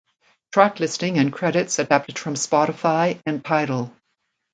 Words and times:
Track 0.51 0.79
listing 0.79 1.19
and 1.19 1.31
credits 1.31 1.77
adapted 1.77 2.17
from 2.17 2.33
Spotify 2.33 3.21
and 3.27 3.45
Tidal. 3.45 3.93